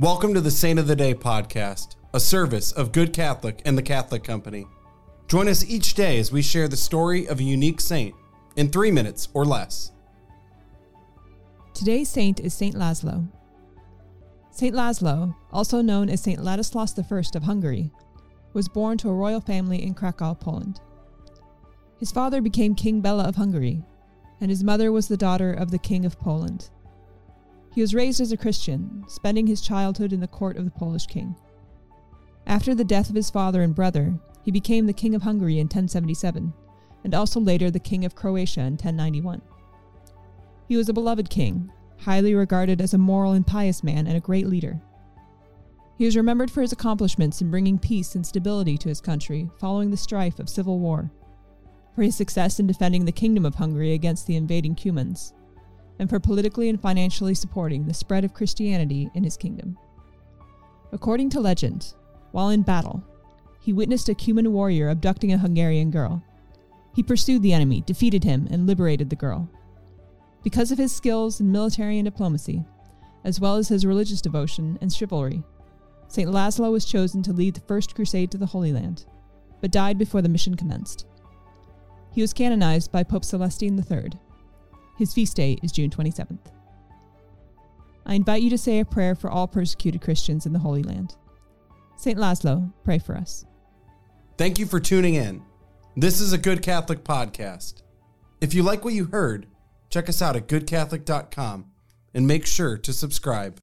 Welcome 0.00 0.34
to 0.34 0.40
the 0.40 0.50
Saint 0.50 0.80
of 0.80 0.88
the 0.88 0.96
Day 0.96 1.14
podcast, 1.14 1.94
a 2.12 2.18
service 2.18 2.72
of 2.72 2.90
Good 2.90 3.12
Catholic 3.12 3.62
and 3.64 3.78
the 3.78 3.82
Catholic 3.82 4.24
Company. 4.24 4.66
Join 5.28 5.46
us 5.46 5.64
each 5.64 5.94
day 5.94 6.18
as 6.18 6.32
we 6.32 6.42
share 6.42 6.66
the 6.66 6.76
story 6.76 7.28
of 7.28 7.38
a 7.38 7.44
unique 7.44 7.80
saint 7.80 8.12
in 8.56 8.70
three 8.70 8.90
minutes 8.90 9.28
or 9.34 9.44
less. 9.44 9.92
Today's 11.74 12.08
saint 12.08 12.40
is 12.40 12.52
Saint 12.52 12.74
Laszlo. 12.74 13.28
Saint 14.50 14.74
Laszlo, 14.74 15.32
also 15.52 15.80
known 15.80 16.08
as 16.08 16.20
Saint 16.20 16.42
Ladislaus 16.42 16.98
I 16.98 17.36
of 17.36 17.42
Hungary, 17.44 17.92
was 18.52 18.68
born 18.68 18.98
to 18.98 19.10
a 19.10 19.14
royal 19.14 19.40
family 19.40 19.80
in 19.80 19.94
Krakow, 19.94 20.34
Poland. 20.34 20.80
His 22.00 22.10
father 22.10 22.40
became 22.40 22.74
King 22.74 23.00
Bela 23.00 23.28
of 23.28 23.36
Hungary, 23.36 23.84
and 24.40 24.50
his 24.50 24.64
mother 24.64 24.90
was 24.90 25.06
the 25.06 25.16
daughter 25.16 25.52
of 25.52 25.70
the 25.70 25.78
King 25.78 26.04
of 26.04 26.18
Poland. 26.18 26.70
He 27.74 27.80
was 27.80 27.94
raised 27.94 28.20
as 28.20 28.30
a 28.30 28.36
Christian, 28.36 29.04
spending 29.08 29.48
his 29.48 29.60
childhood 29.60 30.12
in 30.12 30.20
the 30.20 30.28
court 30.28 30.56
of 30.56 30.64
the 30.64 30.70
Polish 30.70 31.06
king. 31.06 31.34
After 32.46 32.74
the 32.74 32.84
death 32.84 33.10
of 33.10 33.16
his 33.16 33.30
father 33.30 33.62
and 33.62 33.74
brother, 33.74 34.14
he 34.44 34.52
became 34.52 34.86
the 34.86 34.92
King 34.92 35.14
of 35.14 35.22
Hungary 35.22 35.58
in 35.58 35.64
1077, 35.64 36.52
and 37.02 37.14
also 37.14 37.40
later 37.40 37.70
the 37.70 37.80
King 37.80 38.04
of 38.04 38.14
Croatia 38.14 38.60
in 38.60 38.74
1091. 38.74 39.42
He 40.68 40.76
was 40.76 40.88
a 40.88 40.92
beloved 40.92 41.28
king, 41.28 41.72
highly 41.98 42.34
regarded 42.34 42.80
as 42.80 42.94
a 42.94 42.98
moral 42.98 43.32
and 43.32 43.46
pious 43.46 43.82
man 43.82 44.06
and 44.06 44.16
a 44.16 44.20
great 44.20 44.46
leader. 44.46 44.80
He 45.96 46.04
is 46.04 46.16
remembered 46.16 46.50
for 46.50 46.60
his 46.60 46.72
accomplishments 46.72 47.40
in 47.40 47.50
bringing 47.50 47.78
peace 47.78 48.14
and 48.14 48.24
stability 48.24 48.76
to 48.78 48.88
his 48.88 49.00
country 49.00 49.50
following 49.58 49.90
the 49.90 49.96
strife 49.96 50.38
of 50.38 50.48
civil 50.48 50.78
war, 50.78 51.10
for 51.94 52.02
his 52.02 52.14
success 52.14 52.60
in 52.60 52.66
defending 52.66 53.04
the 53.04 53.12
Kingdom 53.12 53.44
of 53.44 53.56
Hungary 53.56 53.94
against 53.94 54.26
the 54.26 54.36
invading 54.36 54.74
Cumans, 54.76 55.32
and 55.98 56.10
for 56.10 56.20
politically 56.20 56.68
and 56.68 56.80
financially 56.80 57.34
supporting 57.34 57.86
the 57.86 57.94
spread 57.94 58.24
of 58.24 58.34
Christianity 58.34 59.10
in 59.14 59.24
his 59.24 59.36
kingdom. 59.36 59.78
According 60.92 61.30
to 61.30 61.40
legend, 61.40 61.94
while 62.32 62.50
in 62.50 62.62
battle, 62.62 63.02
he 63.60 63.72
witnessed 63.72 64.08
a 64.08 64.14
Cuman 64.14 64.48
warrior 64.48 64.88
abducting 64.88 65.32
a 65.32 65.38
Hungarian 65.38 65.90
girl. 65.90 66.22
He 66.94 67.02
pursued 67.02 67.42
the 67.42 67.52
enemy, 67.52 67.80
defeated 67.80 68.24
him, 68.24 68.46
and 68.50 68.66
liberated 68.66 69.10
the 69.10 69.16
girl. 69.16 69.48
Because 70.42 70.70
of 70.70 70.78
his 70.78 70.94
skills 70.94 71.40
in 71.40 71.50
military 71.50 71.98
and 71.98 72.04
diplomacy, 72.04 72.64
as 73.24 73.40
well 73.40 73.56
as 73.56 73.68
his 73.68 73.86
religious 73.86 74.20
devotion 74.20 74.78
and 74.80 74.92
chivalry, 74.92 75.42
St. 76.08 76.28
Laszlo 76.28 76.70
was 76.70 76.84
chosen 76.84 77.22
to 77.22 77.32
lead 77.32 77.54
the 77.54 77.60
First 77.62 77.94
Crusade 77.94 78.30
to 78.30 78.38
the 78.38 78.46
Holy 78.46 78.72
Land, 78.72 79.06
but 79.60 79.72
died 79.72 79.96
before 79.96 80.20
the 80.22 80.28
mission 80.28 80.54
commenced. 80.54 81.06
He 82.12 82.20
was 82.20 82.32
canonized 82.32 82.92
by 82.92 83.02
Pope 83.02 83.24
Celestine 83.24 83.78
III 83.78 84.10
his 84.96 85.12
feast 85.12 85.36
day 85.36 85.58
is 85.62 85.72
June 85.72 85.90
27th. 85.90 86.38
I 88.06 88.14
invite 88.14 88.42
you 88.42 88.50
to 88.50 88.58
say 88.58 88.80
a 88.80 88.84
prayer 88.84 89.14
for 89.14 89.30
all 89.30 89.46
persecuted 89.46 90.02
Christians 90.02 90.46
in 90.46 90.52
the 90.52 90.58
Holy 90.58 90.82
Land. 90.82 91.16
St. 91.96 92.18
Laszlo, 92.18 92.72
pray 92.84 92.98
for 92.98 93.16
us. 93.16 93.46
Thank 94.36 94.58
you 94.58 94.66
for 94.66 94.80
tuning 94.80 95.14
in. 95.14 95.42
This 95.96 96.20
is 96.20 96.32
a 96.32 96.38
Good 96.38 96.62
Catholic 96.62 97.04
podcast. 97.04 97.82
If 98.40 98.52
you 98.52 98.62
like 98.62 98.84
what 98.84 98.94
you 98.94 99.06
heard, 99.06 99.46
check 99.90 100.08
us 100.08 100.20
out 100.20 100.36
at 100.36 100.48
goodcatholic.com 100.48 101.66
and 102.12 102.26
make 102.26 102.46
sure 102.46 102.76
to 102.76 102.92
subscribe. 102.92 103.58